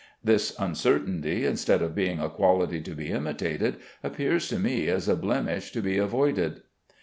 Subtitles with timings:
[0.23, 5.15] This uncertainty, instead of being a quality to be imitated, appears to me as a
[5.15, 6.63] blemish to be avoided.